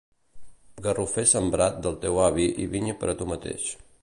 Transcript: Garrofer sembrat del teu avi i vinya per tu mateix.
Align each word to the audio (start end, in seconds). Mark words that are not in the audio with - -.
Garrofer 0.87 1.25
sembrat 1.33 1.79
del 1.87 2.01
teu 2.07 2.19
avi 2.31 2.49
i 2.65 2.69
vinya 2.75 2.99
per 3.05 3.17
tu 3.23 3.33
mateix. 3.35 3.73